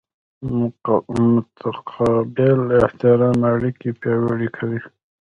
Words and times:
متقابل 1.51 2.57
احترام 2.85 3.39
اړیکې 3.53 3.89
پیاوړې 4.01 4.49
کوي. 4.57 4.79